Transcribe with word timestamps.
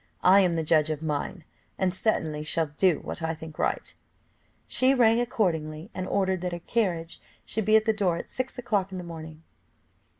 I 0.23 0.39
am 0.39 0.55
the 0.55 0.63
judge 0.63 0.89
of 0.89 1.03
mine, 1.03 1.43
and 1.77 1.93
certainly 1.93 2.43
shall 2.43 2.71
do 2.79 2.99
what 3.01 3.21
I 3.21 3.35
think 3.35 3.59
right." 3.59 3.93
She 4.67 4.95
rang 4.95 5.19
accordingly, 5.21 5.91
and 5.93 6.07
ordered 6.07 6.41
that 6.41 6.53
her 6.53 6.59
carriage 6.59 7.21
should 7.45 7.65
be 7.65 7.75
at 7.75 7.85
the 7.85 7.93
door 7.93 8.17
at 8.17 8.31
six 8.31 8.57
o'clock 8.57 8.91
in 8.91 8.97
the 8.97 9.03
morning. 9.03 9.43